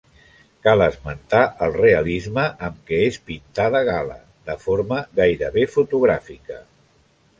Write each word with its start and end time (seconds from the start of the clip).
Cal 0.67 0.83
esmentar 0.83 1.41
el 1.65 1.75
realisme 1.81 2.45
amb 2.69 2.79
què 2.87 3.01
és 3.09 3.19
pintada 3.27 3.83
Gala, 3.91 4.17
de 4.51 4.57
forma 4.65 4.99
gairebé 5.21 5.67
fotogràfica. 5.77 6.59